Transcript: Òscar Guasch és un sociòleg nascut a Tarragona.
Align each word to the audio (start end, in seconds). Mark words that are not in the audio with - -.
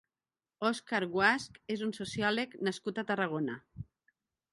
Òscar 0.69 1.01
Guasch 1.15 1.59
és 1.75 1.83
un 1.87 1.93
sociòleg 1.97 2.57
nascut 2.69 3.03
a 3.03 3.07
Tarragona. 3.13 3.59